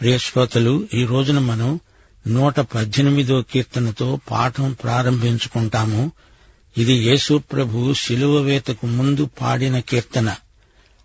ప్రియశ్రోతలు 0.00 0.88
ఈ 0.94 1.04
రోజున 1.04 1.38
మనం 1.38 1.80
నూట 2.26 2.60
పద్దెనిమిదో 2.60 3.42
కీర్తనతో 3.42 4.18
పాఠం 4.30 4.72
ప్రారంభించుకుంటాము. 4.72 6.12
ఇది 6.78 6.92
యేసు 6.92 7.42
ప్రభు 7.52 7.94
శిలువ 7.94 8.38
వేతకు 8.38 8.86
ముందు 8.86 9.30
పాడిన 9.40 9.78
కీర్తన. 9.78 10.36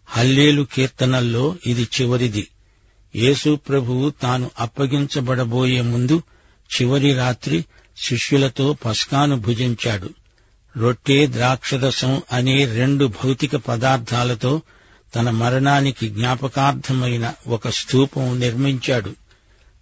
హల్లేలు 0.05 0.67
కీర్తనల్లో 0.73 1.55
ఇది 1.65 1.87
చివరిది. 2.01 2.47
యేసుప్రభు 3.15 4.13
తాను 4.21 4.51
అప్పగించబడబోయే 4.59 5.81
ముందు 5.81 6.23
చివరి 6.69 7.13
రాత్రి 7.13 7.65
శిష్యులతో 7.97 8.77
పస్కాను 8.85 9.35
భుజించాడు. 9.35 10.09
రొట్టె 10.77 11.27
ద్రాక్షరసం 11.27 12.21
అనే 12.31 12.65
రెండు 12.65 13.05
భౌతిక 13.05 13.55
పదార్థాలతో 13.55 14.61
తన 15.15 15.29
మరణానికి 15.29 16.09
జ్ఞాపకార్థమైన 16.09 17.33
ఒక 17.47 17.69
స్తూపం 17.69 18.39
నిర్మించాడు. 18.39 19.13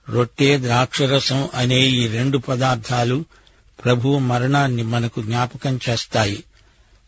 రొట్టె 0.09 0.57
ద్రాక్షరసం 0.57 1.49
అనే 1.55 1.79
ఈ 1.79 2.07
రెండు 2.07 2.37
పదార్థాలు 2.37 3.25
ప్రభు 3.85 4.17
మరణాన్ని 4.17 4.83
మనకు 4.83 5.21
జ్ఞాపకం 5.21 5.79
చేస్తాయి. 5.89 6.43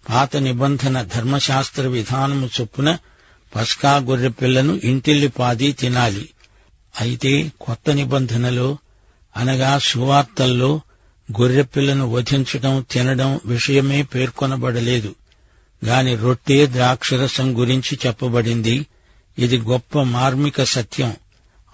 పాత 0.10 0.38
నిబంధన 0.38 1.02
ధర్మశాస్త్ర 1.02 1.88
విధానము 1.88 2.50
చొప్పున 2.62 2.98
పస్కా 3.56 3.96
గొర్రె 3.96 4.30
పిల్లను 4.30 4.82
ఇంటిల్లిపాది 4.84 5.72
తినాలి. 5.72 6.30
అయితే 7.02 7.52
కొత్త 7.62 7.92
నిబంధనలో 7.92 8.78
అనగా 9.38 9.80
సువార్తల్లో 9.80 10.82
గొర్రెపిల్లను 11.42 12.12
వధించడం 12.12 12.86
తినడం 12.92 13.40
విషయమే 13.46 14.02
పేర్కొనబడలేదు. 14.02 15.16
దాని 15.84 16.16
రొట్టె 16.16 16.66
ద్రాక్షరసం 16.66 17.60
గురించి 17.60 18.00
చెప్పబడింది. 18.08 18.86
ఇది 19.40 19.58
గొప్ప 19.58 20.02
మార్మిక 20.02 20.64
సత్యం 20.64 21.14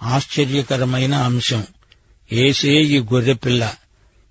ఆశ్చర్యకరమైన 0.02 1.14
అంశం. 1.14 1.66
ఏసే 2.32 2.72
ఈ 2.72 2.98
గొర్రెపిల్ల. 3.00 3.74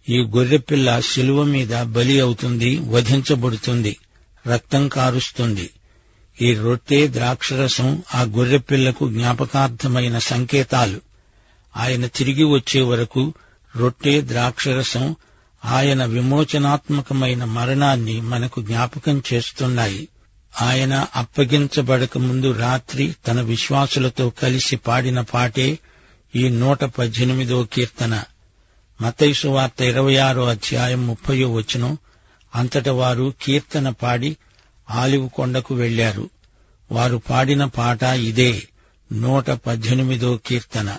ఈ 0.10 0.20
గొర్రెపిల్ల 0.20 1.00
శిలువ 1.00 1.44
మీద 1.44 1.84
బలి 1.84 2.20
అవుతుంది 2.20 2.80
వధించబడుతుంది 2.80 3.98
రక్తం 4.48 4.88
కారుస్తుంది. 4.88 5.70
ఈ 6.42 6.54
రొట్టె 6.54 7.08
ద్రాక్షరసం 7.08 8.04
ఆ 8.16 8.22
గొర్రెపిల్లకు 8.22 9.10
జ్ఞాపకార్థమైన 9.10 10.18
సంకేతాలు. 10.18 11.02
ఆయన 11.78 12.06
తిరిగి 12.06 12.44
వచ్చే 12.44 12.82
వరకు 12.82 13.34
రొట్టె 13.76 14.22
ద్రాక్షరసం 14.22 15.16
ఆయన 15.66 16.06
విమోచనాత్మకమైన 16.06 17.44
మరణాన్ని 17.44 18.22
మనకు 18.22 18.62
జ్ఞాపకం 18.62 19.24
చేస్తున్నాయి. 19.34 20.08
ఆయన 20.62 21.08
అప్పగించబడక 21.16 22.18
ముందు 22.18 22.52
రాత్రి 22.52 23.16
తన 23.28 23.42
విశ్వాసులతో 23.42 24.30
కలిసి 24.30 24.76
పాడిన 24.76 25.22
పాటే 25.22 25.80
ఈ 26.36 26.50
నూట 26.50 26.84
పద్దెనిమిదో 26.84 27.68
కీర్తన. 27.74 28.24
మతైసు 29.02 29.48
వార్త 29.48 29.82
ఇరవై 29.82 30.18
ఆరో 30.18 30.46
అధ్యాయం 30.46 31.08
ముప్పయో 31.08 31.54
వచనం. 31.54 31.98
అంతట 32.56 32.90
వారు 32.90 33.34
కీర్తన 33.44 33.90
పాడి 33.90 34.38
ఆలివు 34.90 35.28
కొండకు 35.28 35.76
వెళ్ళారు 35.76 36.30
వారు 36.92 37.22
పాడిన 37.30 37.66
పాట 37.66 38.04
ఇదే 38.04 38.64
నూట 39.14 39.52
పద్దెనిమిదో 39.52 40.40
కీర్తన. 40.46 40.98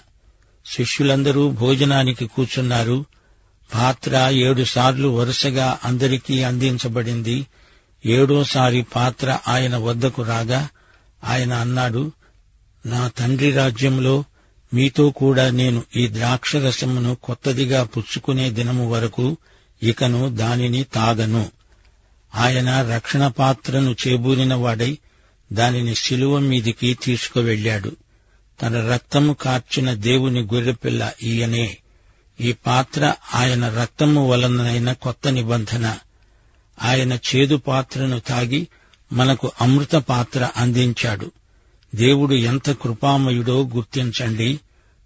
శిష్యులందరూ 0.66 1.50
భోజనానికి 1.50 2.27
కూర్చున్నారు. 2.27 3.04
పాత్ర 3.75 4.28
ఏడు 4.32 4.64
సార్లు 4.64 5.08
వరుసగా 5.08 5.78
అందరికీ 5.84 6.42
అందించబడింది. 6.42 7.47
ఏడోసారి 8.06 8.82
పాత్ర 8.82 9.38
ఆయన 9.48 9.76
వద్దకు 9.76 10.22
రాగా 10.22 10.69
ఆయన 11.25 11.53
అన్నాడు 11.53 12.12
నా 12.86 13.09
తండ్రి 13.09 13.50
రాజ్యంలో 13.50 14.25
మీతో 14.75 15.10
కూడా 15.10 15.50
నేను 15.50 15.82
ఈ 15.97 16.09
ద్రాక్షరసమును 16.09 17.14
కొత్తదిగా 17.14 17.84
పుచ్చుకునే 17.84 18.50
దినము 18.50 18.91
వరకు 18.91 19.36
ఇకను 19.82 20.28
దానిని 20.36 20.84
తాగను. 20.84 21.50
ఆయన 22.34 22.94
రక్షణ 22.94 23.28
పాత్రను 23.28 23.97
చేబూరిన 24.06 24.54
వాడై 24.54 24.98
దానిని 25.53 25.94
శిలువ 25.94 26.38
మీదికి 26.38 26.94
తీసుకువెళ్ళాడు 26.94 27.97
తన 28.62 28.92
రక్తము 28.92 29.32
కార్చిన 29.32 29.94
దేవుని 29.94 30.41
గొర్రెపిల్ల 30.42 31.12
ఈయనే. 31.22 31.76
ఈ 32.41 32.53
పాత్ర 32.53 33.15
ఆయన 33.34 33.69
రక్తము 33.69 34.28
వలనైన 34.28 34.93
కొత్త 34.93 35.28
నిబంధన. 35.28 35.99
ఆయన 36.83 37.12
చేదు 37.12 37.56
పాత్రను 37.56 38.21
తాగి 38.21 38.69
మనకు 39.12 39.53
అమృత 39.61 39.97
పాత్ర 39.97 40.49
అందించాడు. 40.56 41.33
దేవుడు 41.95 42.34
ఎంత 42.34 42.71
కృపామయుడో 42.73 43.71
గుర్తించండి. 43.75 44.61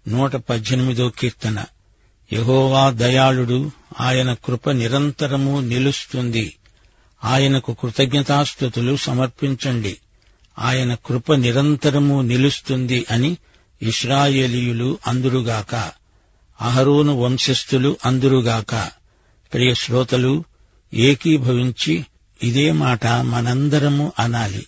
నూట 0.07 0.35
పద్దెనిమిదో 0.35 1.09
కీర్తన. 1.09 1.65
యహోవా 2.33 2.89
దయాళుడు 2.89 3.71
ఆయన 3.99 4.33
కృప 4.33 4.69
నిరంతరము 4.69 5.59
నిలుస్తుంది. 5.59 6.55
ఆయనకు 7.23 7.73
కృతజ్ఞతాస్థుతులు 7.73 8.95
సమర్పించండి. 8.95 9.97
ఆయన 10.59 10.93
కృప 10.93 11.33
నిరంతరము 11.33 12.21
నిలుస్తుంది 12.21 13.05
అని 13.11 13.37
ఇస్రాయేలీయులు 13.81 14.97
అందురుగాక. 15.07 16.04
అహరోను 16.61 17.19
వంశస్థులు 17.19 17.97
అందురుగాక. 18.05 18.89
ప్రియ 19.53 19.73
శ్రోతలు 19.73 20.43
ఏకీభవించి 20.93 22.05
ఇదే 22.43 22.71
మాట 22.71 23.07
మనందరము 23.07 24.11
అనాలి. 24.19 24.65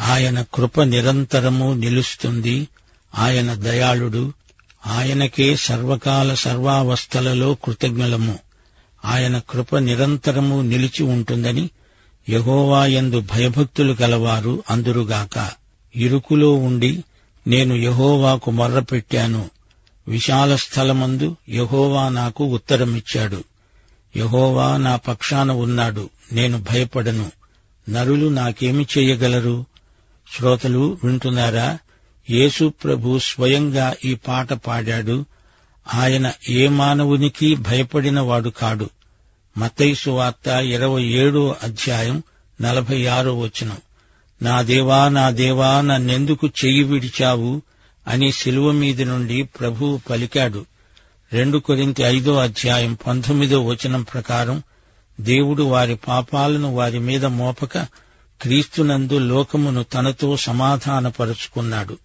ఆయన 0.00 0.44
కృప 0.54 0.82
నిరంతరము 0.82 1.74
నిలుస్తుంది. 1.74 2.68
ఆయన 3.18 3.54
దయాళుడు. 3.54 4.32
ఆయనకే 4.86 5.56
సర్వకాల 5.56 6.34
సర్వావస్థలలో 6.34 7.54
కృతజ్ఞలము. 7.54 8.38
ఆయన 9.04 9.40
కృప 9.50 9.76
నిరంతరము 9.76 10.62
నిలిచి 10.62 11.02
ఉంటుందని 11.02 11.70
యహోవాయందు 12.30 13.20
భయభక్తులు 13.20 13.96
గలవారు 14.02 14.62
అందురుగాక. 14.70 15.50
ఇరుకులో 15.96 16.54
ఉండి 16.54 17.04
నేను 17.46 17.74
యహోవాకు 17.74 18.50
మొర్రపెట్టాను. 18.50 19.50
విశాల 20.08 20.56
స్థలమందు 20.56 21.36
యహోవా 21.48 22.08
నాకు 22.08 22.44
ఉత్తరమిచ్చాడు. 22.44 23.44
యహోవా 24.16 24.76
నా 24.76 24.96
పక్షాన 24.96 25.52
ఉన్నాడు 25.52 26.10
నేను 26.32 26.64
భయపడను. 26.70 27.32
నరులు 27.88 28.28
నాకేమి 28.28 28.86
చేయగలరు? 28.98 29.64
శ్రోతలు 30.36 30.98
వింటున్నారా? 31.04 31.78
యేసు 32.30 32.72
ప్రభు 32.84 33.18
స్వయంగా 33.18 33.94
ఈ 34.04 34.14
పాట 34.14 34.52
పాడాడు. 34.52 35.24
ఆయన 35.94 36.32
ఏ 36.48 36.68
మానవునికి 36.68 37.54
భయపడినవాడు 37.54 38.50
కాడు. 38.50 38.90
మతైసు 39.58 40.10
వార్త 40.10 40.48
ఇరవై 40.48 41.02
ఏడో 41.02 41.56
అధ్యాయం 41.62 42.22
నలభై 42.60 43.06
ఆరో 43.06 43.38
వచనం. 43.38 43.76
నా 44.42 44.62
దేవా 44.62 45.08
నా 45.08 45.30
దేవా 45.30 45.80
నన్నెందుకు 45.80 46.46
చెయ్యి 46.46 46.82
విడిచావు? 46.82 47.62
అని 48.08 48.32
శిలువ 48.32 48.72
మీది 48.72 49.04
నుండి 49.04 49.42
ప్రభువు 49.42 50.00
పలికాడు. 50.10 50.66
రెండు 51.32 51.58
కొరింత 51.58 52.00
ఐదో 52.00 52.36
అధ్యాయం 52.36 52.98
పంతొమ్మిదో 53.06 53.66
వచనం 53.66 54.02
ప్రకారం 54.02 54.62
దేవుడు 55.20 55.62
వారి 55.62 55.96
పాపాలను 55.96 56.74
వారి 56.74 56.98
మీద 56.98 57.24
మోపక 57.24 57.78
క్రీస్తునందు 58.42 59.18
లోకమును 59.18 59.82
తనతో 59.82 60.36
సమాధానపరుచుకున్నాడు. 60.36 61.98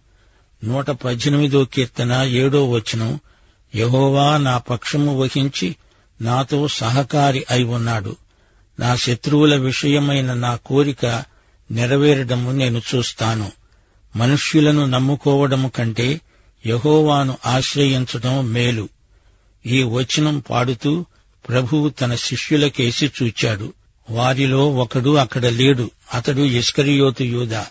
నూట 0.63 0.87
పద్దెనిమిదో 0.91 1.65
కీర్తన 1.65 2.23
ఏడో 2.23 2.69
వచనం 2.69 3.19
యహోవా 3.75 4.37
నా 4.37 4.57
పక్షము 4.57 5.17
వహించి 5.17 5.75
నాతో 6.21 6.67
సహకారి 6.67 7.45
అయి 7.51 7.63
ఉన్నాడు. 7.63 8.15
నా 8.79 8.95
శత్రువుల 8.95 9.55
విషయమైన 9.55 10.33
నా 10.33 10.55
కోరిక 10.55 11.23
నెరవేరడము 11.71 12.51
నేను 12.51 12.81
చూస్తాను. 12.95 13.51
మనుష్యులను 14.15 14.85
నమ్ముకోవడము 14.85 15.67
కంటే 15.67 16.21
యహోవాను 16.65 17.37
ఆశ్రయించడం 17.45 18.53
మేలు. 18.53 18.89
ఈ 19.65 19.83
వచనం 19.83 20.39
పాడుతూ 20.39 21.05
ప్రభువు 21.49 21.89
తన 21.89 22.15
శిష్యులకేసి 22.15 23.11
చూచాడు. 23.23 23.73
వారిలో 24.09 24.71
ఒకడు 24.71 25.15
అక్కడ 25.15 25.45
లేడు 25.45 25.91
అతడు 26.13 26.41
ఇస్కరియోతు 26.41 27.23
యూదా. 27.23 27.65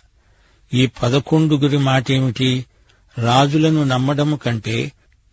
ఈ 0.74 0.86
పదకొండుగురి 0.86 1.78
మాటేమిటి? 1.78 2.64
రాజులను 3.18 3.84
నమ్మడము 3.84 4.36
కంటే 4.36 4.92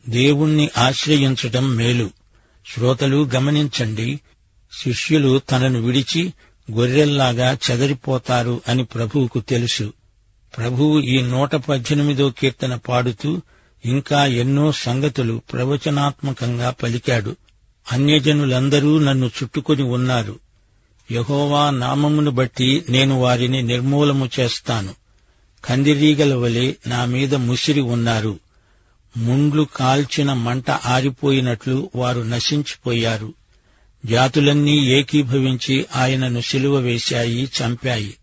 దేవుణ్ణి 0.10 0.70
ఆశ్రయించటం 0.78 1.76
మేలు. 1.76 2.10
శ్రోతలు 2.74 3.30
గమనించండి 3.36 4.20
శిష్యులు 4.84 5.40
తనను 5.40 5.82
విడిచి 5.82 6.34
గొర్రెల్లాగా 6.72 7.58
చెదరిపోతారు 7.72 8.62
అని 8.68 8.84
ప్రభువుకు 8.84 9.40
తెలుసు. 9.40 9.94
ప్రభువు 10.58 11.00
ఈ 11.00 11.22
నూట 11.22 11.56
పద్దెనిమిదో 11.56 12.30
కీర్తన 12.30 12.76
పాడుతూ 12.76 13.42
ఇంకా 13.86 14.26
ఎన్నో 14.26 14.72
సంగతులు 14.72 15.42
ప్రవచనాత్మకంగా 15.54 16.70
పలికాడు. 16.70 17.36
అన్యజనులందరూ 17.92 19.00
నన్ను 19.00 19.32
చుట్టుకొని 19.44 19.84
ఉన్నారు. 19.84 20.40
యహోవా 21.12 21.70
నామమును 21.70 22.32
బట్టి 22.32 22.86
నేను 22.90 23.20
వారిని 23.20 23.62
నిర్మూలము 23.62 24.30
చేస్తాను. 24.40 24.96
కందిరీగల 25.66 26.34
వలె 26.34 26.74
నా 26.88 27.06
మీద 27.06 27.36
ముసిరి 27.36 27.82
ఉన్నారు. 27.82 28.40
ముండ్లు 29.18 29.68
కాల్చిన 29.76 30.34
మంట 30.34 30.72
ఆరిపోయినట్లు 30.72 31.92
వారు 31.96 32.22
నశించిపోయారు. 32.22 33.34
జాతులన్నీ 34.06 34.78
ఏకీభవించి 34.78 35.86
ఆయనను 35.96 36.42
సిలువ 36.42 36.76
వేశాయి 36.76 37.50
చంపాయి. 37.62 38.16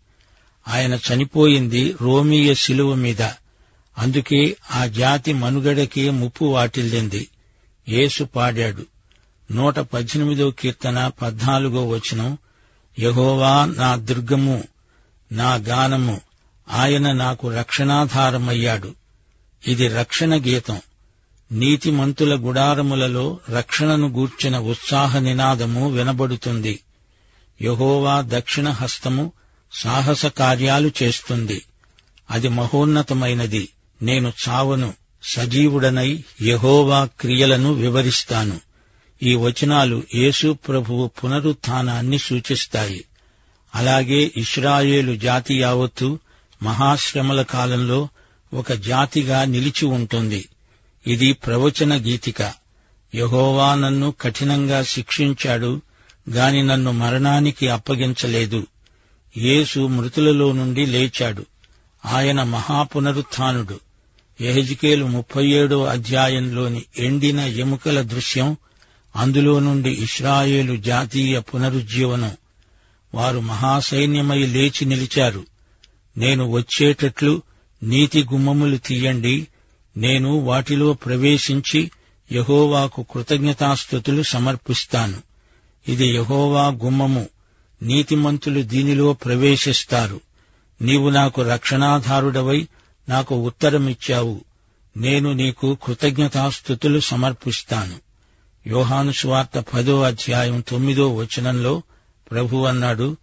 ఆయన 0.67 0.93
చనిపోయింది 0.93 1.95
రోమీయ 2.01 2.53
శిలువ 2.53 2.95
మీద. 2.95 3.21
అందుకే 3.97 4.55
ఆ 4.71 4.85
జాతి 4.85 5.33
మనుగడకే 5.33 6.09
ముప్పు 6.09 6.45
వాటిల్లింది. 6.45 7.27
యేసు 7.89 8.23
పాడాడు. 8.23 8.85
నూట 9.51 9.79
పద్దెనిమిదో 9.79 10.51
కీర్తన 10.51 11.11
పద్నాలుగో 11.21 11.87
వచనం. 11.87 12.37
యహోవా 12.99 13.65
నా 13.65 13.95
దుర్గము 13.95 14.63
నా 15.31 15.55
గానము 15.55 16.21
ఆయన 16.69 17.11
నాకు 17.11 17.51
రక్షణాధారమయ్యాడు. 17.51 18.95
ఇది 19.67 19.87
రక్షణ 19.87 20.35
గీతం. 20.35 20.81
నీతిమంతుల 21.51 22.35
గుడారములలో 22.35 23.39
రక్షణను 23.49 24.07
గూర్చిన 24.07 24.59
ఉత్సాహ 24.59 25.19
నినాదము 25.19 25.89
వినబడుతుంది. 25.89 26.79
యహోవా 27.61 28.23
దక్షిణ 28.27 28.69
హస్తము 28.69 29.31
సాహస 29.73 30.25
కార్యాలు 30.25 30.91
చేస్తుంది. 31.03 31.61
అది 32.31 32.47
మహోన్నతమైనది. 32.47 33.69
నేను 34.01 34.33
చావను 34.49 34.93
సజీవుడనై 35.23 36.23
యహోవా 36.41 37.09
క్రియలను 37.19 37.73
వివరిస్తాను. 37.73 38.61
ఈ 39.23 39.35
వచనాలు 39.35 40.03
యేసు 40.15 40.57
ప్రభువు 40.67 41.07
పునరుత్థానాన్ని 41.07 42.17
సూచిస్తాయి. 42.17 43.05
అలాగే 43.75 44.31
ఇస్రాయేలు 44.37 45.15
జాతి 45.15 45.55
యావత్తు 45.59 46.19
మహాశ్రమల 46.63 47.41
కాలంలో 47.41 48.07
ఒక 48.53 48.73
జాతిగా 48.73 49.45
నిలిచి 49.45 49.85
ఉంటుంది. 49.85 50.49
ఇది 51.07 51.33
ప్రవచన 51.33 51.97
గీతిక. 51.97 52.53
యహోవా 53.15 53.75
నన్ను 53.75 54.13
కఠినంగా 54.21 54.83
శిక్షించాడు 54.83 55.81
గాని 56.29 56.63
నన్ను 56.63 56.91
మరణానికి 56.91 57.69
అప్పగించలేదు. 57.69 58.67
యేసు 59.37 59.79
మృతులలో 59.79 60.51
నుండి 60.51 60.85
లేచాడు. 60.85 61.45
ఆయన 62.05 62.43
మహాపునరుత్థానుడు. 62.43 63.79
ఎహెజికేలు 64.41 65.05
ముప్పై 65.05 65.47
ఏడో 65.47 65.85
అధ్యాయంలోని 65.85 66.83
ఎండిన 66.97 67.39
ఎముకల 67.39 68.01
దృశ్యం 68.01 68.57
అందులో 69.15 69.59
నుండి 69.59 69.89
ఇస్రాయేలు 69.89 70.77
జాతీయ 70.77 71.39
పునరుజ్జీవనం. 71.39 72.31
వారు 73.15 73.39
మహాసైన్యమై 73.39 74.45
లేచి 74.45 74.85
నిలిచారు. 74.85 75.45
నేను 76.17 76.51
వచ్చేటట్లు 76.51 77.41
నీతి 77.83 78.23
గుమ్మములు 78.23 78.77
తీయండి. 78.77 79.47
నేను 79.97 80.39
వాటిలో 80.39 80.93
ప్రవేశించి 80.93 81.91
యహోవాకు 82.31 83.05
కృతజ్ఞతాస్థుతులు 83.13 84.23
సమర్పిస్తాను. 84.23 85.17
ఇది 85.87 86.07
యహోవా 86.07 86.67
గుమ్మము. 86.67 87.29
నీతిమంతులు 87.81 88.61
దీనిలో 88.61 89.13
ప్రవేశిస్తారు. 89.13 90.21
నీవు 90.81 91.09
నాకు 91.09 91.41
రక్షణాధారుడవై 91.41 92.67
నాకు 93.09 93.35
ఉత్తరమిచ్చావు. 93.35 94.41
నేను 94.97 95.33
నీకు 95.33 95.77
కృతజ్ఞతాస్థుతులు 95.83 96.99
సమర్పిస్తాను. 96.99 98.07
యోహాను 98.67 99.11
స్వార్త 99.11 99.65
పదో 99.73 100.01
అధ్యాయం 100.01 100.63
తొమ్మిదో 100.67 101.15
వచనంలో 101.15 101.81
ప్రభు 102.31 102.57
అన్నాడు 102.57 103.17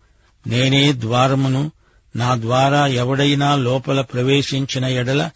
నేనే 0.47 0.93
ద్వారమును 0.93 1.73
నా 2.17 2.37
ద్వారా 2.41 2.87
ఎవడైనా 2.87 3.55
లోపల 3.55 4.01
ప్రవేశించిన 4.01 4.85
ఎడల 4.85 5.31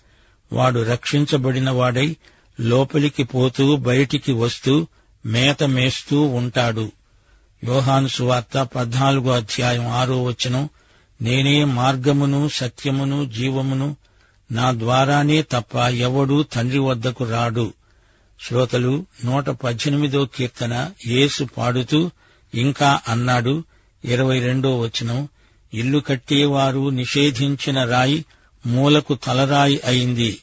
వాడు 0.52 0.80
రక్షించబడిన 0.80 1.70
వాడై 1.70 2.16
లోపలికి 2.60 3.24
పోతూ 3.24 3.76
బయటికి 3.76 4.32
వస్తూ 4.32 4.86
మేత 5.26 5.62
మేస్తూ 5.62 6.22
ఉంటాడు. 6.22 6.92
యోహాను 7.64 8.08
సువార్త 8.08 8.62
పద్నాలుగో 8.62 9.30
అధ్యాయం 9.30 9.86
ఆరో 9.86 10.22
వచనం 10.22 10.68
నేనే 11.22 11.64
మార్గమును 11.64 12.48
సత్యమును 12.48 13.24
జీవమును 13.24 13.96
నా 14.52 14.72
ద్వారానే 14.72 15.42
తప్ప 15.42 15.76
ఎవడూ 15.76 16.42
తండ్రి 16.42 16.78
వద్దకు 16.78 17.24
రాడు. 17.24 17.72
శ్రోతలు 18.46 19.06
నూట 19.24 19.46
పద్దెనిమిదో 19.46 20.24
కీర్తన 20.24 20.90
యేసు 21.06 21.44
పాడుతూ 21.44 22.10
ఇంకా 22.54 23.00
అన్నాడు 23.08 23.64
ఇరవై 24.04 24.40
రెండో 24.40 24.78
వచనం 24.78 25.28
ఇల్లు 25.74 25.98
కట్టేవారు 25.98 26.88
నిషేధించిన 26.88 27.84
రాయి 27.84 28.24
మూలకు 28.66 29.14
తలరాయి 29.14 29.80
అయింది. 29.84 30.38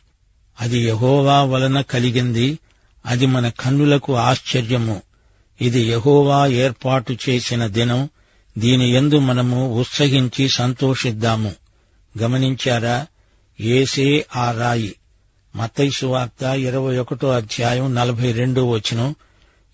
అది 0.61 0.79
యహోవా 0.79 1.43
వలన 1.43 1.81
కలిగింది 1.81 2.59
అది 3.05 3.25
మన 3.25 3.49
కన్నులకు 3.49 4.15
ఆశ్చర్యము. 4.15 5.01
ఇది 5.61 5.81
యహోవా 5.81 6.47
ఏర్పాటు 6.47 7.17
చేసిన 7.29 7.67
దినం. 7.67 8.09
దీని 8.57 8.89
ఎందు 8.89 9.19
మనము 9.19 9.79
ఉత్సహించి 9.79 10.49
సంతోషిద్దాము. 10.49 11.53
గమనించారా? 12.21 13.07
ఏసే 13.61 14.25
ఆ 14.35 14.51
రాయి. 14.51 14.95
మతైసు 15.55 16.05
వార్త 16.05 16.43
ఇరవై 16.43 16.97
ఒకటో 16.97 17.29
అధ్యాయం 17.29 17.95
నలభై 17.95 18.31
రెండో 18.31 18.69
వచనం. 18.69 19.15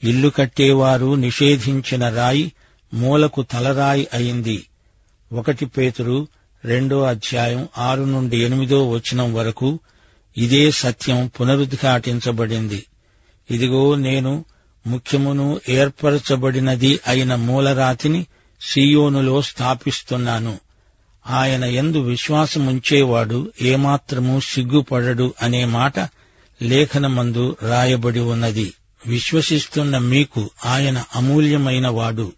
ఇల్లు 0.04 0.30
కట్టేవారు 0.30 1.16
నిషేధించిన 1.16 2.10
రాయి 2.10 2.52
మూలకు 2.94 3.42
తలరాయి 3.42 4.08
అయింది. 4.14 4.66
ఒకటి 5.34 5.66
పేతురు 5.66 6.28
రెండో 6.66 7.02
అధ్యాయం 7.02 7.68
ఆరు 7.78 8.04
నుండి 8.04 8.38
ఎనిమిదో 8.38 8.90
వచనం 8.90 9.34
వరకు 9.34 9.80
ఇదే 10.38 10.72
సత్యం 10.72 11.32
పునరుద్ఘాటించబడింది. 11.42 12.86
ఇదిగో 13.52 13.96
నేను 13.96 14.46
ముఖ్యమును 14.88 15.62
ఏర్పరచబడినది 15.70 17.00
అయిన 17.08 17.36
మూలరాతిని 17.36 18.26
సీయోనులో 18.62 19.42
స్థాపిస్తున్నాను. 19.42 20.60
ఆయన 21.28 21.64
ఎందు 21.64 22.00
విశ్వాసముంచేవాడు 22.00 23.52
ఏమాత్రము 23.62 24.40
సిగ్గుపడడు 24.40 25.34
అనే 25.42 25.66
మాట 25.66 26.00
లేఖనమందు 26.62 27.56
రాయబడి 27.64 28.20
ఉన్నది. 28.20 28.74
విశ్వసిస్తున్న 29.08 29.98
మీకు 29.98 30.50
ఆయన 30.66 31.04
అమూల్యమైన 31.16 31.88
వాడు. 31.88 32.34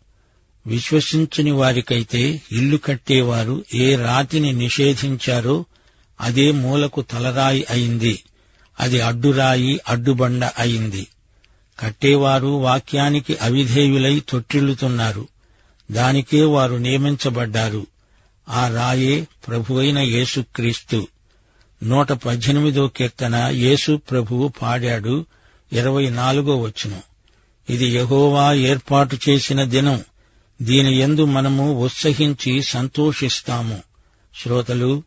విశ్వసించని 0.67 1.51
వారికైతే 1.51 2.41
ఇల్లు 2.51 2.77
కట్టేవారు 2.77 3.65
ఏ 3.73 3.95
రాతిని 3.95 4.53
నిషేధించారో 4.53 5.65
అదే 6.21 6.51
మూలకు 6.51 7.01
తలరాయి 7.01 7.65
అయింది. 7.69 8.23
అది 8.79 9.01
అడ్డురాయి 9.01 9.79
అడ్డుబండ 9.89 10.49
అయింది. 10.59 11.07
కట్టేవారు 11.79 12.47
వాక్యానికి 12.47 13.37
అవిధేయులై 13.37 14.21
తొట్టిల్లుతున్నారు. 14.29 15.27
దానికే 15.91 16.43
వారు 16.43 16.75
నియమించబడ్డారు. 16.75 17.87
ఆ 18.49 18.67
రాయే 18.67 19.27
ప్రభువైన 19.47 19.99
యేసుక్రీస్తు. 19.99 21.07
నూట 21.83 22.11
పద్దెనిమిదో 22.11 22.87
కీర్తన 22.87 23.35
యేసు 23.35 24.01
ప్రభువు 24.11 24.47
పాడాడు 24.61 25.25
ఇరవై 25.73 26.09
నాలుగో 26.09 26.57
వచ్చును 26.61 27.01
ఇది 27.69 27.85
యహోవా 27.85 28.53
ఏర్పాటు 28.53 29.17
చేసిన 29.29 29.63
దినం. 29.63 30.03
దీని 30.61 30.97
ఎందు 30.97 31.25
మనము 31.25 31.83
ఉత్సహించి 31.85 32.61
సంతోషిస్తాము. 32.61 33.83
శ్రోతలు 34.43 35.03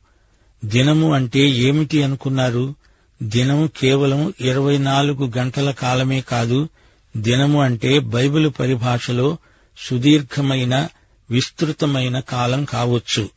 దినము 0.64 1.12
అంటే 1.12 1.40
ఏమిటి 1.40 2.02
అనుకున్నారు? 2.02 2.74
దినం 3.22 3.70
కేవలం 3.80 4.34
ఇరవై 4.40 4.78
నాలుగు 4.78 5.32
గంటల 5.38 5.70
కాలమే 5.70 6.20
కాదు 6.20 6.68
దినము 7.16 7.62
అంటే 7.62 7.98
బైబిల్ 7.98 8.52
పరిభాషలో 8.60 9.38
సుదీర్ఘమైన 9.78 10.88
విస్తృతమైన 11.30 12.20
కాలం 12.20 12.64
కావచ్చు. 12.64 13.30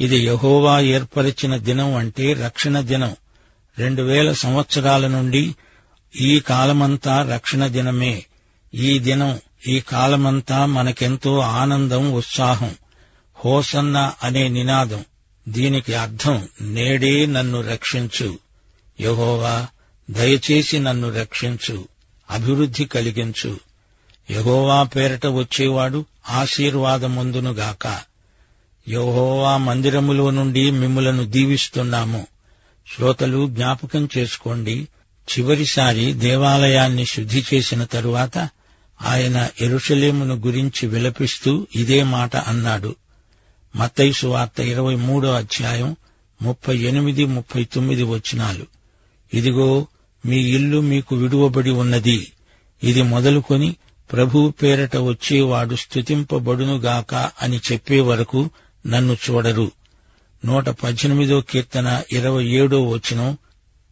ఇది 0.00 0.16
యహోవా 0.16 0.80
ఏర్పరిచిన 0.80 1.56
దినం 1.56 1.94
అంటే 1.94 2.32
రక్షణ 2.32 2.80
దినం. 2.80 3.16
రెండు 3.78 4.02
వేల 4.02 4.32
సంవత్సరాల 4.32 5.06
నుండి 5.06 5.54
ఈ 6.20 6.40
కాలమంతా 6.40 7.30
రక్షణ 7.34 7.66
దినమే. 7.66 8.24
ఈ 8.74 8.98
దినం 8.98 9.38
ఈ 9.68 9.80
కాలమంతా 9.80 10.66
మనకెంతో 10.66 11.38
ఆనందం 11.38 12.12
ఉత్సాహం 12.12 12.74
హోసన్న 13.44 14.12
అనే 14.22 14.48
నినాదం. 14.48 15.04
దీనికి 15.48 15.94
అర్థం 15.94 16.48
నేడే 16.60 17.26
నన్ను 17.26 17.60
రక్షించు. 17.60 18.45
యహోవా 19.00 19.66
దయచేసి 20.10 20.78
నన్ను 20.78 21.14
రక్షించు 21.14 21.88
అభివృద్ధి 22.30 22.84
కలిగించు. 22.84 23.58
యహోవా 24.30 24.82
పేరట 24.82 25.26
వచ్చేవాడు 25.26 26.04
ఆశీర్వాదముందునుగాక 26.28 28.00
యహోవా 28.88 29.56
మందిరములో 29.56 30.30
నుండి 30.30 30.70
మిమ్ములను 30.70 31.24
దీవిస్తున్నాము. 31.24 32.26
శ్రోతలు 32.96 33.46
జ్ఞాపకం 33.46 34.08
చేసుకోండి 34.18 34.88
చివరిసారి 35.32 36.12
దేవాలయాన్ని 36.12 37.06
శుద్ధి 37.06 37.44
చేసిన 37.54 37.84
తరువాత 37.84 38.38
ఆయన 39.02 39.48
ఎరుషలేమును 39.60 40.34
గురించి 40.34 40.86
విలపిస్తూ 40.86 41.66
ఇదే 41.74 42.02
మాట 42.02 42.36
అన్నాడు. 42.36 42.96
మత్తైసు 43.76 44.26
వార్త 44.26 44.60
ఇరవై 44.60 44.94
మూడో 44.94 45.32
అధ్యాయం 45.32 45.96
ముప్పై 46.42 46.78
ఎనిమిది 46.78 47.24
ముప్పై 47.24 47.64
తొమ్మిది 47.64 48.02
వచనాలు. 48.02 48.75
ఇదిగో 49.36 49.86
మీ 50.26 50.36
ఇల్లు 50.36 50.80
మీకు 50.80 51.16
విడువబడి 51.16 51.70
ఉన్నది. 51.70 52.32
ఇది 52.82 53.02
మొదలుకొని 53.02 53.76
ప్రభువు 54.12 54.50
పేరట 54.50 54.96
వచ్చేవాడు 54.96 55.74
స్థుతింపబడునుగాక 55.74 57.14
అని 57.14 57.60
చెప్పే 57.72 58.00
వరకు 58.00 58.50
నన్ను 58.86 59.16
చూడరు. 59.30 59.72
నూట 60.44 60.68
పద్దెనిమిదో 60.68 61.40
కీర్తన 61.40 62.02
ఇరవై 62.12 62.44
ఏడో 62.44 62.88
వచనం 62.88 63.38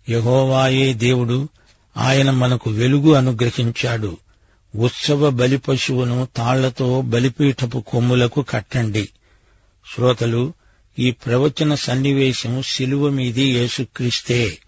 యహోవాయే 0.08 0.94
దేవుడు 0.94 1.48
ఆయన 1.96 2.30
మనకు 2.30 2.70
వెలుగు 2.70 3.12
అనుగ్రహించాడు. 3.12 4.16
ఉత్సవ 4.76 5.30
బలి 5.30 5.58
పశువును 5.58 6.28
తాళ్ళతో 6.36 7.00
బలిపీఠపు 7.00 7.78
కొమ్ములకు 7.78 8.42
కట్టండి. 8.42 9.08
శ్రోతలు 9.94 10.52
ఈ 10.98 11.10
ప్రవచన 11.10 11.74
సన్నివేశం 11.74 12.62
శిలువ 12.62 13.08
మీది 13.08 13.42
యేసుక్రీస్తే. 13.42 14.58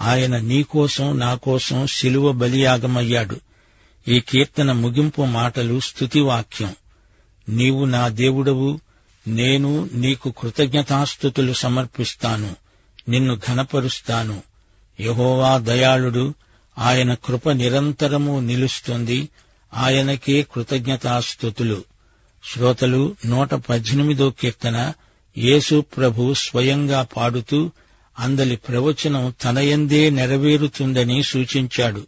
ఆయన 0.00 0.38
నీకోసం 0.38 1.18
నాకోసం 1.18 1.86
శిలువ 1.86 2.32
బలియాగమయ్యాడు. 2.32 3.40
ఈ 4.08 4.20
కీర్తన 4.20 4.72
ముగింపు 4.72 5.22
మాటలు 5.22 5.80
స్థుతివాక్యం 5.80 6.74
నీవు 7.48 7.84
నా 7.84 8.08
దేవుడవు 8.08 8.80
నేను 9.28 9.88
నీకు 9.92 10.34
కృతజ్ఞతాస్థుతులు 10.38 11.52
సమర్పిస్తాను 11.52 12.56
నిన్ను 13.08 13.40
ఘనపరుస్తాను. 13.48 14.42
యహోవా 15.00 15.58
దయాళుడు 15.58 16.34
ఆయన 16.78 17.14
కృప 17.14 17.50
నిరంతరము 17.50 18.40
నిలుస్తుంది 18.40 19.28
ఆయనకే 19.74 20.46
కృతజ్ఞతాస్థుతులు 20.54 21.84
శ్రోతలు 22.44 23.16
నూట 23.26 23.54
పద్దెనిమిదో 23.54 24.30
కీర్తన 24.30 24.92
యేసు 25.38 25.80
ప్రభు 25.96 26.34
స్వయంగా 26.34 27.02
పాడుతూ 27.02 27.70
అందలి 28.18 28.56
ప్రవచనం 28.56 29.34
తనయందే 29.44 30.10
నెరవేరుతుందని 30.10 31.22
సూచించాడు. 31.22 32.06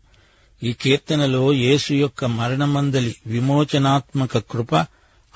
ఈ 0.62 0.72
కీర్తనలో 0.72 1.52
యేసు 1.52 1.92
యొక్క 1.92 2.24
మరణమందలి 2.24 3.16
విమోచనాత్మక 3.26 4.38
కృప 4.38 4.74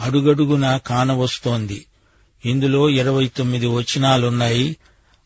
అడుగడుగున 0.01 0.77
కానవస్తోంది. 0.77 1.87
ఇందులో 2.47 2.91
ఇరవై 2.91 3.27
తొమ్మిది 3.27 3.67
వచనాలున్నాయి. 3.67 4.77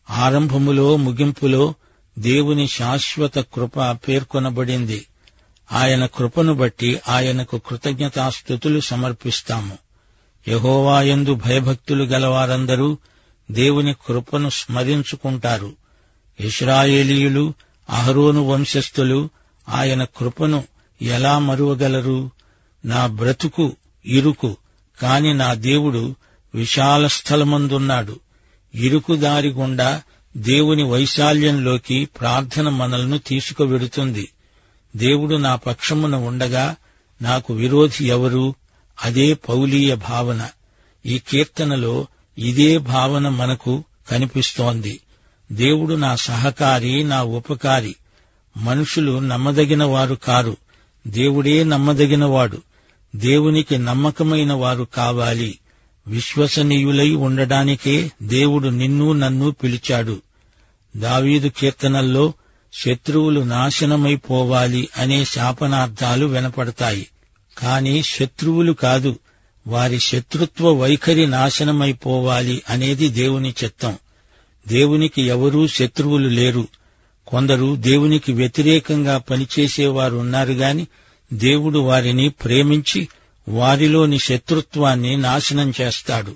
ఆరంభములో 0.09 0.97
ముగింపులో 0.97 1.73
దేవుని 2.19 2.67
శాశ్వత 2.67 3.39
కృప 3.39 3.79
పేర్కొనబడింది. 3.79 5.05
ఆయన 5.71 6.05
కృపను 6.05 6.53
బట్టి 6.53 6.99
ఆయనకు 7.09 7.57
కృతజ్ఞతాస్థుతులు 7.57 8.79
సమర్పిస్తాము. 8.79 9.77
యహోవాయందు 10.47 11.33
భయభక్తులు 11.33 12.03
గలవారందరూ 12.03 12.97
దేవుని 13.51 13.93
కృపను 13.93 14.49
స్మరించుకుంటారు. 14.49 15.73
ఇస్రాయేలీయులు 16.39 17.53
అహరోను 17.89 18.47
వంశస్థులు 18.47 19.29
ఆయన 19.69 20.03
కృపను 20.03 20.63
ఎలా 21.01 21.39
మరువగలరు? 21.39 22.31
నా 22.85 23.07
బ్రతుకు 23.07 23.75
ఇరుకు 24.05 24.57
కాని 25.01 25.33
నా 25.33 25.53
దేవుడు 25.53 26.15
విశాల 26.55 27.07
స్థలమందున్నాడు. 27.07 28.19
ఇరుకు 28.75 29.15
దారి 29.15 29.49
గుండా 29.49 30.01
దేవుని 30.37 30.83
వైశాల్యంలోకి 30.83 32.05
ప్రార్థన 32.05 32.69
మనల్ని 32.69 33.19
తీసుకువెడుతుంది. 33.19 34.29
దేవుడు 34.95 35.35
నా 35.35 35.55
పక్షమున 35.55 36.15
ఉండగా 36.15 36.75
నాకు 37.21 37.53
విరోధి 37.53 38.07
ఎవరు? 38.07 38.55
అదే 39.03 39.33
పౌలీయ 39.33 39.95
భావన. 39.95 40.49
ఈ 41.05 41.19
కీర్తనలో 41.29 42.07
ఇదే 42.37 42.77
భావన 42.77 43.29
మనకు 43.29 43.83
కనిపిస్తోంది. 44.11 44.99
దేవుడు 45.51 45.93
నా 45.93 46.15
సహకారి 46.15 47.03
నా 47.03 47.23
ఉపకారి. 47.23 47.95
మనుషులు 48.57 49.19
నమ్మదగిన 49.19 49.83
వారు 49.83 50.15
కారు. 50.15 50.57
దేవుడే 51.07 51.63
నమ్మదగినవాడు 51.63 52.61
దేవునికి 53.15 53.77
నమ్మకమైన 53.77 54.53
వారు 54.53 54.83
కావాలి. 54.83 55.59
విశ్వసనీయులై 56.07 57.11
ఉండడానికే 57.11 58.11
దేవుడు 58.23 58.69
నిన్ను 58.69 59.13
నన్ను 59.13 59.51
పిలిచాడు. 59.51 60.21
దావీదు 60.97 61.47
కీర్తనల్లో 61.47 62.33
శత్రువులు 62.73 63.41
నాశనమైపోవాలి 63.41 64.89
అనే 64.97 65.25
శాపనార్థాలు 65.25 66.25
వినపడతాయి. 66.25 67.07
కాని 67.57 68.03
శత్రువులు 68.03 68.73
కాదు. 68.73 69.19
వారి 69.67 69.99
శత్రుత్వ 69.99 70.71
వైఖరి 70.71 71.27
నాశనమైపోవాలి 71.27 72.61
అనేది 72.69 73.07
దేవుని 73.07 73.53
చిత్తం. 73.63 73.97
దేవునికి 74.67 75.21
ఎవరూ 75.21 75.67
శత్రువులు 75.67 76.27
లేరు. 76.27 76.67
కొందరు 77.27 77.75
దేవునికి 77.75 78.33
వ్యతిరేకంగా 78.33 79.17
పనిచేసేవారు 79.17 80.15
ఉన్నారు 80.15 80.51
గాని 80.51 80.87
దేవుడు 81.33 81.79
వారిని 81.79 82.29
ప్రేమించి 82.29 83.07
వారిలోని 83.49 84.19
శత్రుత్వాన్ని 84.19 85.17
నాశనం 85.17 85.73
చేస్తాడు. 85.81 86.35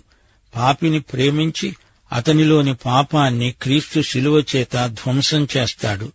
పాపిని 0.55 0.99
ప్రేమించి 0.99 1.75
అతనిలోని 2.13 2.75
పాపాన్ని 2.75 3.55
క్రీస్తు 3.61 4.01
శిలువ 4.01 4.39
చేత 4.39 4.85
ధ్వంసం 4.85 5.47
చేస్తాడు. 5.57 6.11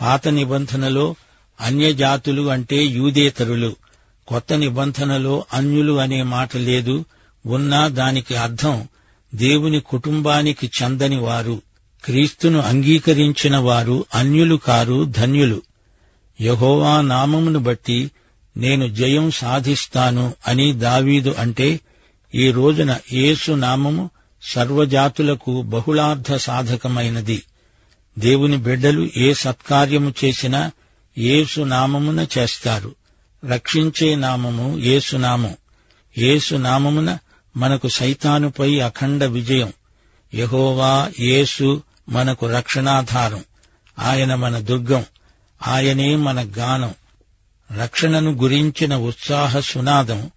పాత 0.00 0.28
నిబంధనలో 0.28 1.14
అన్యజాతులు 1.60 2.50
అంటే 2.50 2.84
యూదేతరులు. 2.84 3.76
కొత్త 4.28 4.52
నిబంధనలో 4.52 5.44
అన్యులు 5.52 5.92
అనే 5.92 6.22
మాట 6.22 6.56
లేదు. 6.56 7.04
ఉన్నా 7.46 7.88
దానికి 7.88 8.36
అర్థం 8.36 8.88
దేవుని 9.34 9.80
కుటుంబానికి 9.80 10.70
చెందని 10.82 11.16
వారు 11.16 11.62
క్రీస్తును 12.04 12.60
అంగీకరించిన 12.60 13.56
వారు 13.56 14.04
అన్యులు 14.14 14.56
కారు 14.56 15.04
ధన్యులు. 15.04 15.62
యహోవా 16.40 17.00
నామమును 17.00 17.58
బట్టి 17.58 18.10
నేను 18.56 18.88
జయం 18.88 19.30
సాధిస్తాను 19.30 20.34
అని 20.46 20.72
దావీదు 20.72 21.34
అంటే 21.38 21.80
ఈ 22.34 22.50
రోజున 22.50 22.96
యేసు 23.12 23.52
నామము 23.52 24.10
సర్వజాతులకు 24.42 25.62
బహుళార్థ 25.62 26.34
సాధకమైనది. 26.34 27.42
దేవుని 28.18 28.56
బిడ్డలు 28.56 29.08
ఏ 29.16 29.32
సత్కార్యము 29.32 30.14
చేసినా 30.24 30.70
యేసు 31.18 31.60
నామమున 31.60 32.26
చేస్తారు. 32.38 32.94
రక్షించే 33.46 34.14
నామము 34.14 34.78
యేసునామం. 34.78 35.56
యేసునామమున 36.18 37.18
మనకు 37.56 37.88
సైతానుపై 37.88 38.80
అఖండ 38.80 39.24
విజయం. 39.24 39.72
యహోవా 40.34 41.12
యేసు 41.20 41.82
మనకు 42.08 42.46
రక్షణాధారం. 42.46 43.44
ఆయన 43.98 44.34
మన 44.34 44.58
దుర్గం. 44.58 45.04
ఆయనే 45.66 46.16
మన 46.16 46.48
గానం. 46.58 46.94
రక్షణను 47.78 48.30
గురించిన 48.30 48.96
ఉత్సాహ 48.96 49.60
సునాదం 49.60 50.30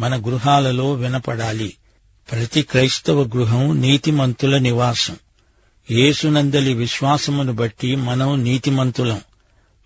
మన 0.00 0.16
గృహాలలో 0.16 0.92
వినపడాలి. 0.92 1.76
ప్రతి 2.30 2.62
క్రైస్తవ 2.62 3.22
గృహం 3.22 3.80
నీతిమంతుల 3.80 4.58
నివాసం. 4.58 5.16
యేసునందలి 5.90 6.74
విశ్వాసమును 6.74 7.52
బట్టి 7.52 7.96
మనం 7.96 8.44
నీతిమంతులం. 8.44 9.20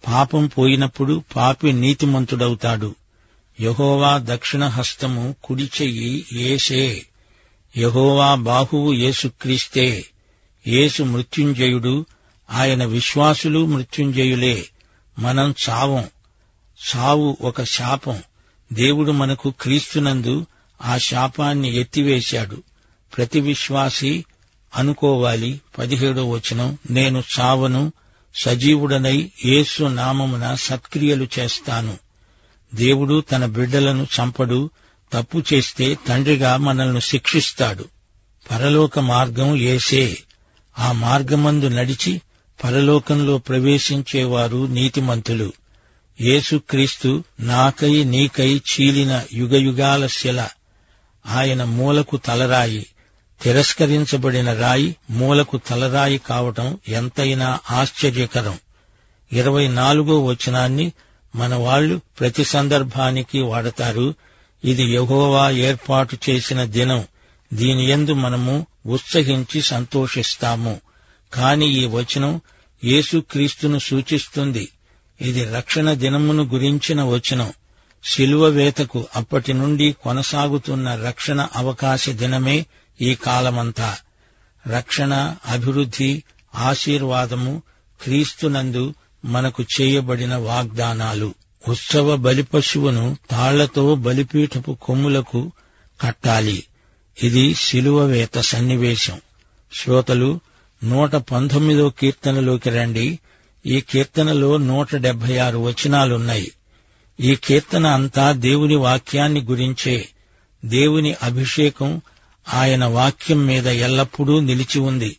పాపం 0.06 0.46
పోయినప్పుడు 0.46 1.22
పాపి 1.36 1.72
నీతిమంతుడవుతాడు. 1.72 2.94
యహోవా 3.60 4.20
దక్షిణ 4.24 4.66
హస్తము 4.66 5.36
కుడి 5.44 5.70
చెయ్యి 5.82 6.26
ఏసే 6.32 7.06
యహోవా 7.76 8.34
బాహువు 8.34 8.92
యేసుక్రీస్తే. 8.92 10.04
యేసు 10.66 11.02
మృత్యుంజయుడు 11.02 12.06
ఆయన 12.50 12.84
విశ్వాసులు 12.84 13.66
మృత్యుంజయులే. 13.66 14.64
మనం 15.18 15.54
చావం. 15.68 16.08
చావు 16.96 17.36
ఒక 17.40 17.62
శాపం. 17.62 18.22
దేవుడు 18.72 19.12
మనకు 19.12 19.54
క్రీస్తునందు 19.60 20.46
ఆ 20.84 20.98
శాపాన్ని 20.98 21.76
ఎత్తివేశాడు. 21.76 22.62
ప్రతి 23.16 23.40
విశ్వాసి 23.40 24.24
అనుకోవాలి. 24.76 25.60
పదిహేడో 25.78 26.30
వచనం 26.30 26.78
నేను 26.90 27.22
చావను 27.40 27.92
సజీవుడనై 28.34 29.30
యేసు 29.44 29.84
నామమున 29.84 30.54
సత్క్రియలు 30.54 31.28
చేస్తాను. 31.38 31.98
దేవుడు 32.74 33.20
తన 33.20 33.46
బిడ్డలను 33.46 34.06
చంపడు 34.20 34.70
తప్పు 35.12 35.42
చేస్తే 35.52 35.98
తండ్రిగా 36.08 36.56
మనల్ని 36.56 37.00
శిక్షిస్తాడు. 37.00 37.84
పరలోక 38.50 38.98
మార్గం 38.98 39.56
ఏసే 39.56 40.18
ఆ 40.78 40.92
మార్గమందు 40.92 41.68
నడిచి 41.68 42.22
పరలోకంలో 42.64 43.38
ప్రవేశించేవారు 43.38 44.66
నీతిమంతులు. 44.66 45.52
యేసుక్రీస్తు 46.20 47.24
నాకై 47.40 48.04
నీకై 48.04 48.54
చీలిన 48.54 49.24
యుగయుగాల 49.32 50.06
శిల. 50.06 50.48
ఆయన 51.26 51.64
మూలకు 51.64 52.16
తలరాయి. 52.16 52.86
తిరస్కరించబడిన 53.42 54.52
రాయి 54.52 54.96
మూలకు 55.10 55.56
తలరాయి 55.56 56.18
కావటం 56.18 56.78
ఎంతైనా 56.88 57.58
ఆశ్చర్యకరం. 57.70 58.58
ఇరవై 59.32 59.68
నాలుగో 59.68 60.24
వచనాన్ని 60.24 60.92
మన 61.36 61.54
వాళ్ళు 61.54 62.00
ప్రతి 62.20 62.44
సందర్భానికి 62.44 63.40
వాడతారు. 63.40 64.14
ఇది 64.64 64.82
యహోవా 64.82 65.50
ఏర్పాటు 65.50 66.18
చేసిన 66.30 66.64
దినం. 66.64 67.04
దీని 67.52 67.90
ఎందు 67.90 68.12
మనము 68.12 68.66
ఉత్సహించి 68.86 69.62
సంతోషిస్తాము. 69.62 70.80
కాని 71.34 71.66
ఈ 71.72 71.86
వచనం 71.86 72.40
యేసుక్రీస్తును 72.84 73.78
సూచిస్తుంది. 73.78 74.68
ఇది 75.20 75.44
రక్షణ 75.44 75.92
దినమును 75.92 76.42
గురించిన 76.44 77.02
వచనం. 77.02 77.52
శిలువ 78.04 78.44
వేతకు 78.44 79.06
అప్పటి 79.16 79.52
నుండి 79.52 79.96
కొనసాగుతున్న 80.02 80.94
రక్షణ 80.94 81.46
అవకాశ 81.56 82.10
దినమే 82.10 82.66
ఈ 83.00 83.14
కాలమంతా 83.14 83.96
రక్షణ 84.68 85.36
అభివృద్ధి 85.46 86.22
ఆశీర్వాదము 86.54 87.62
క్రీస్తునందు 88.02 88.94
మనకు 89.24 89.64
చేయబడిన 89.80 90.36
వాగ్దానాలు. 90.36 91.34
ఉత్సవ 91.68 92.16
బలిపశువును 92.16 93.16
తాళ్ళతో 93.30 93.94
బలిపీఠపు 93.94 94.76
కొమ్ములకు 94.82 95.52
కట్టాలి. 96.00 96.64
ఇది 97.22 97.54
శిలువవేత 97.54 98.38
సన్నివేశం. 98.38 99.20
శ్రోతలు 99.74 100.40
నూట 100.84 101.16
పంతొమ్మిదో 101.16 101.90
కీర్తనలోకి 101.90 102.70
రండి. 102.70 103.18
ఈ 103.66 103.80
కీర్తనలో 103.80 104.56
నూట 104.56 104.96
డెబ్బై 104.96 105.36
ఆరు 105.36 105.58
వచనాలున్నాయి. 105.58 106.52
ఈ 107.20 107.34
కీర్తన 107.34 107.86
అంతా 107.86 108.32
దేవుని 108.32 108.76
వాక్యాన్ని 108.76 109.42
గురించే. 109.42 110.08
దేవుని 110.64 111.14
అభిషేకం 111.22 112.00
ఆయన 112.54 112.84
వాక్యం 112.84 113.46
మీద 113.46 113.66
ఎల్లప్పుడూ 113.66 114.40
నిలిచి 114.40 114.80
ఉంది. 114.80 115.16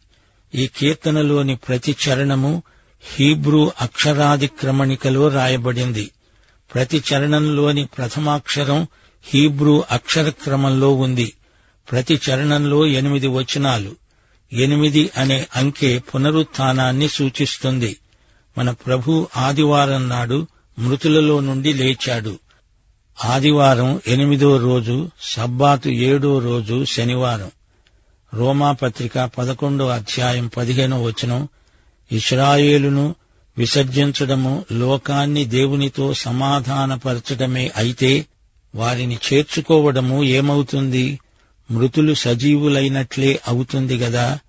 ఈ 0.56 0.68
కీర్తనలోని 0.68 1.56
ప్రతి 1.56 1.96
చరణము 2.08 2.64
హీబ్రూ 3.16 3.72
అక్షరాదిక్రమణికలో 3.82 5.28
రాయబడింది. 5.28 6.12
ప్రతి 6.74 7.04
చరణంలోని 7.14 7.86
ప్రథమాక్షరం 7.86 8.88
హీబ్రూ 9.24 9.84
అక్షరక్రమంలో 9.92 10.94
ఉంది. 10.94 11.34
ప్రతి 11.92 12.20
చరణంలో 12.30 12.86
ఎనిమిది 12.86 13.28
వచనాలు. 13.28 13.96
ఎనిమిది 14.54 15.10
అనే 15.18 15.48
అంకె 15.56 16.00
పునరుత్థానాన్ని 16.00 17.08
సూచిస్తుంది. 17.08 17.98
మన 18.58 18.72
ప్రభు 18.72 19.28
ఆదివారం 19.38 20.10
నాడు 20.10 20.48
మృతులలో 20.80 21.40
నుండి 21.40 21.74
లేచాడు. 21.74 22.40
ఆదివారం 23.26 24.02
ఎనిమిదో 24.08 24.58
రోజు 24.58 25.10
సబ్బాతు 25.22 25.90
ఏడో 25.90 26.40
రోజు 26.40 26.86
శనివారం. 26.86 27.52
రోమాపత్రిక 28.34 29.20
పదకొండో 29.38 29.88
అధ్యాయం 29.88 30.48
పదిహేనో 30.48 31.04
వచనం 31.04 31.48
ఇస్రాయేలును 32.12 33.16
విసర్జించడము 33.58 34.66
లోకాన్ని 34.72 35.46
దేవునితో 35.46 36.14
సమాధానపరచడమే 36.14 37.72
అయితే 37.78 38.26
వారిని 38.76 39.18
చేర్చుకోవడము 39.34 40.24
ఏమవుతుంది? 40.24 41.20
మృతులు 41.72 42.14
సజీవులైనట్లే 42.14 43.40
అవుతుంది 43.48 43.98
గదా? 43.98 44.40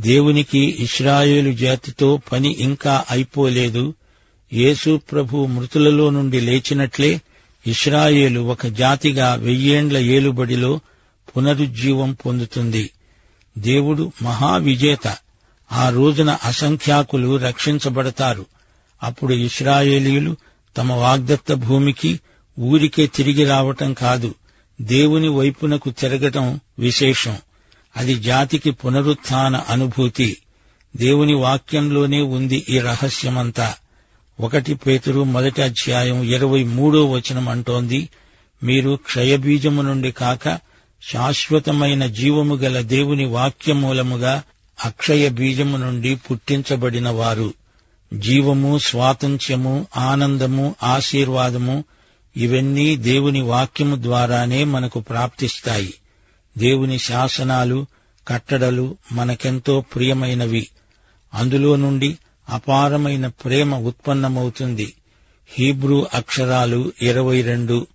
దేవునికి 0.00 0.76
ఇస్రాయేలు 0.78 1.52
జాతితో 1.52 2.20
పని 2.32 2.56
ఇంకా 2.58 3.04
అయిపోలేదు. 3.10 3.94
యేసు 4.52 5.00
ప్రభు 5.12 5.36
మృతులలో 5.46 6.10
నుండి 6.10 6.40
లేచినట్లే 6.40 7.20
ఇస్రాయేలు 7.66 8.40
ఒక 8.40 8.66
జాతిగా 8.66 9.34
వెయ్యేండ్ల 9.34 9.98
ఏలుబడిలో 9.98 10.80
పునరుజ్జీవం 11.36 12.12
పొందుతుంది. 12.12 12.90
దేవుడు 13.58 14.12
మహావిజేత. 14.22 15.16
ఆ 15.72 15.88
రోజున 15.88 16.30
అసంఖ్యాకులు 16.30 17.36
రక్షించబడతారు. 17.36 18.46
అప్పుడు 19.02 19.34
ఇస్రాయేలీలు 19.34 20.36
తమ 20.76 20.92
వాగ్దత్త 20.92 21.54
భూమికి 21.54 22.20
ఊరికే 22.60 23.06
తిరిగి 23.06 23.44
రావటం 23.44 23.92
కాదు 23.92 24.34
దేవుని 24.80 25.28
వైపునకు 25.28 25.90
తిరగటం 25.90 26.60
విశేషం. 26.78 27.36
అది 27.96 28.14
జాతికి 28.14 28.70
పునరుత్న 28.70 29.64
అనుభూతి. 29.68 30.36
దేవుని 30.96 31.34
వాక్యంలోనే 31.34 32.20
ఉంది 32.20 32.64
ఈ 32.68 32.78
రహస్యమంతా. 32.78 33.74
ఒకటి 34.40 34.74
పేతురు 34.74 35.24
మొదటి 35.24 35.62
అధ్యాయం 35.62 36.22
ఇరవై 36.22 36.64
మూడో 36.64 37.06
వచనం 37.06 37.48
అంటోంది 37.48 38.08
మీరు 38.62 38.98
క్షయబీజము 39.06 39.82
నుండి 39.82 40.12
కాక 40.12 40.60
శాశ్వతమైన 41.12 42.06
జీవము 42.06 42.54
గల 42.54 42.80
దేవుని 42.80 43.24
వాక్యమూలముగా 43.24 44.42
అక్షయ 44.84 45.28
బీజము 45.28 45.76
నుండి 45.76 46.14
పుట్టించబడిన 46.14 47.08
వారు 47.08 47.54
జీవము 48.14 48.78
స్వాతంత్ర్యము 48.78 49.86
ఆనందము 49.96 50.74
ఆశీర్వాదము 50.82 51.84
ఇవన్నీ 52.36 52.96
దేవుని 52.96 53.40
వాక్యము 53.40 54.02
ద్వారానే 54.02 54.64
మనకు 54.64 55.00
ప్రాప్తిస్తాయి. 55.00 55.94
దేవుని 56.58 56.98
శాసనాలు 56.98 57.86
కట్టడలు 58.28 58.96
మనకెంతో 59.12 59.80
ప్రియమైనవి. 59.80 60.66
అందులో 61.34 61.76
నుండి 61.76 62.18
అపారమైన 62.50 63.26
ప్రేమ 63.26 63.74
ఉత్పన్నమవుతుంది. 63.76 64.94
హీబ్రూ 65.48 66.06
అక్షరాలు 66.14 66.92
ఇరవై 67.02 67.42
రెండు. 67.42 67.86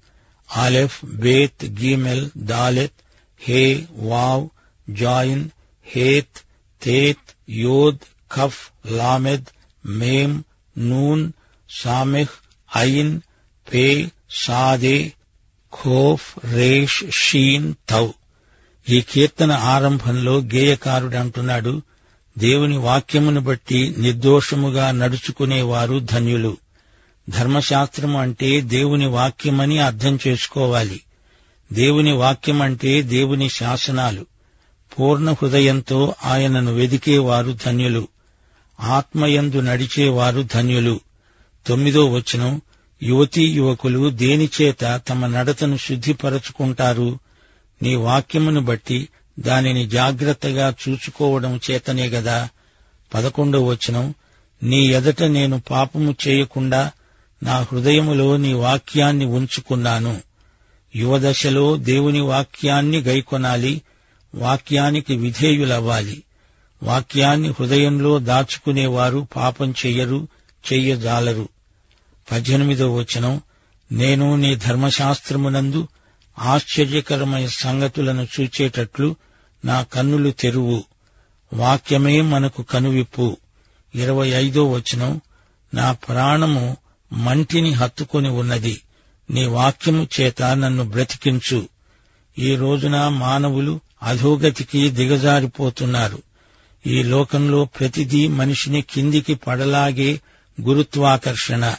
Aleph 0.57 1.05
beth 1.05 1.65
gimel 1.65 2.29
daleth 2.37 2.99
he 3.41 3.87
vav 3.95 4.47
zayin 4.89 5.49
heth 5.85 6.39
teth 6.81 7.31
yod 7.49 8.03
kaph 8.31 8.61
lamed 8.91 9.45
mem 9.85 10.43
nun 10.77 11.31
samekh 11.69 12.35
ayin 12.77 13.19
pe 13.67 14.09
tsade 14.31 15.13
qoph 15.73 16.27
resh 16.53 17.03
shin 17.11 17.73
tau. 17.89 18.07
ఈ 18.89 19.01
కీర్తన 19.01 19.51
ఆరంభంలో 19.51 20.37
గేయకారుడు 20.53 21.17
అంటున్నాడు 21.17 21.81
దేవుని 22.37 22.77
వాక్యమును 22.77 23.41
బట్టి 23.41 23.95
నిర్దోషముగా 23.97 24.91
నడుచుకునేవారు 24.91 25.99
ధన్యులు. 25.99 26.57
ధర్మశాస్త్రము 27.29 28.19
అంటే 28.19 28.61
దేవుని 28.61 29.07
వాక్యమని 29.07 29.79
అర్థం 29.79 30.19
చేసుకోవాలి. 30.27 31.01
దేవుని 31.73 32.11
వాక్యం 32.11 32.61
అంటే 32.61 33.01
దేవుని 33.01 33.49
శాసనాలు. 33.49 34.25
పూర్ణ 34.99 35.31
హృదయంతో 35.31 36.15
ఆయనను 36.25 36.73
వెదికేవారు 36.73 37.57
ధన్యులు. 37.65 38.07
ఆత్మయందు 38.79 39.59
నడిచేవారు 39.59 40.47
ధన్యులు. 40.55 40.99
తొమ్మిదో 41.67 42.05
వచనం 42.11 42.61
యువతీ 43.03 43.43
యువకులు 43.43 44.09
దేనిచేత 44.09 45.01
తమ 45.09 45.25
నడతను 45.25 45.77
శుద్ధిపరచుకుంటారు? 45.77 47.19
నీ 47.83 47.95
వాక్యమును 47.95 48.61
బట్టి 48.61 49.09
దానిని 49.39 49.87
జాగ్రత్తగా 49.87 50.73
చూసుకోవడం 50.89 51.59
చేతనే 51.71 52.07
గదా. 52.07 52.49
పదకొండో 53.13 53.65
వచనం 53.65 54.13
నీ 54.63 54.87
ఎదట 54.87 55.23
నేను 55.23 55.61
పాపము 55.71 56.15
చేయకుండా 56.27 56.91
నా 57.43 57.59
హృదయములో 57.59 58.37
నీ 58.37 58.53
వాక్యాన్ని 58.53 59.25
ఉంచుకున్నాను. 59.25 60.21
యువదశలో 60.95 61.77
దేవుని 61.77 62.19
వాక్యాన్ని 62.19 62.97
గైకొనాలి 62.97 63.81
వాక్యానికి 64.35 65.15
విధేయులవ్వాలి. 65.15 66.23
వాక్యాన్ని 66.83 67.49
హృదయంలో 67.49 68.19
దాచుకునేవారు 68.19 69.27
పాపం 69.35 69.71
చెయ్యరు 69.71 70.27
చెయ్యజాలరు 70.73 71.49
పద్దెనిమిదో 72.31 72.95
వచనం 72.95 73.41
నేను 73.91 74.35
నీ 74.35 74.55
ధర్మశాస్త్రమునందు 74.55 75.87
ఆశ్చర్యకరమైన 76.39 77.47
సంగతులను 77.47 78.27
చూచేటట్లు 78.39 79.15
నా 79.65 79.83
కన్నులు 79.83 80.31
తెరువు. 80.31 80.83
వాక్యమే 81.53 82.21
మనకు 82.21 82.63
కనువిప్పు. 82.63 83.37
ఇరవై 83.95 84.29
ఐదో 84.29 84.71
వచనం 84.71 85.21
నా 85.73 85.91
ప్రాణము 85.91 86.77
మంటిని 87.13 87.71
హత్తుకొని 87.71 88.29
ఉన్నది. 88.29 88.81
నీ 89.31 89.45
వాక్యము 89.45 90.07
చేత 90.21 90.43
నన్ను 90.43 90.83
బ్రతికించు. 90.83 91.67
ఈ 92.39 92.55
రోజున 92.55 93.07
మానవులు 93.07 93.79
అధోగతికి 94.03 94.89
దిగజారిపోతున్నారు. 94.89 96.23
ఈ 96.87 97.03
లోకంలో 97.03 97.65
ప్రతిదీ 97.65 98.27
మనిషిని 98.27 98.81
కిందికి 98.81 99.35
పడలాగే 99.35 100.21
గురుత్వాకర్షణ. 100.61 101.75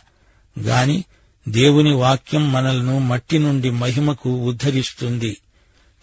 గాని 0.59 1.05
దేవుని 1.49 1.95
వాక్యం 1.95 2.53
మనల్ను 2.53 2.99
మట్టి 2.99 3.39
నుండి 3.39 3.71
మహిమకు 3.71 4.31
ఉద్ధరిస్తుంది. 4.31 5.37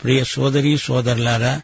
ప్రియ 0.03 0.23
సోదరీ 0.23 0.77
సోదరులారా 0.77 1.61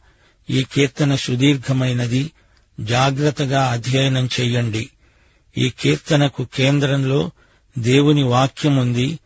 ఈ 0.49 0.63
కీర్తన 0.63 1.15
సుదీర్ఘమైనది. 1.15 2.31
జాగ్రత్తగా 2.79 3.67
అధ్యయనం 3.67 4.29
చెయ్యండి 4.39 4.89
ఈ 5.57 5.69
కీర్తనకు 5.69 6.47
కేంద్రంలో 6.53 7.31
దేవుని 7.79 8.23
వాక్యముంది 8.23 9.19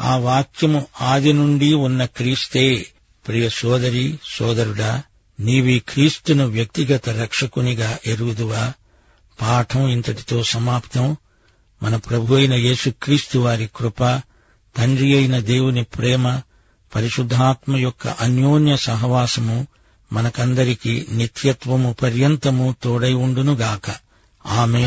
ఆ 0.00 0.16
వాక్యము 0.16 0.86
ఆది 1.00 1.32
నుండి 1.32 1.74
ఉన్న 1.74 2.04
క్రీస్తే. 2.04 2.86
ప్రియ 3.28 3.48
సోదరి 3.48 4.18
సోదరుడా 4.24 5.02
నీవి 5.40 5.82
క్రీస్తును 5.88 6.46
వ్యక్తిగత 6.46 7.08
రక్షకునిగా 7.08 7.98
ఎరుగుదువా? 8.06 8.72
పాఠం 9.40 9.88
ఇంతటితో 9.88 10.42
సమాప్తం. 10.42 11.16
మన 11.82 11.96
ప్రభు 11.96 12.34
అయిన 12.34 12.54
యేసుక్రీస్తు 12.54 13.38
వారి 13.38 13.68
కృప 13.76 14.04
తండ్రి 14.76 15.16
అయిన 15.16 15.38
దేవుని 15.38 15.84
ప్రేమ 15.84 16.40
పరిశుద్ధాత్మ 16.94 17.76
యొక్క 17.76 18.08
అన్యోన్య 18.08 18.76
సహవాసము 18.76 19.66
మనకందరికీ 20.12 21.06
నిత్యత్వము 21.10 21.92
పర్యంతము 22.02 22.74
తోడై 22.82 23.12
ఉండునుగాక. 23.12 23.94
ఆమె 24.46 24.84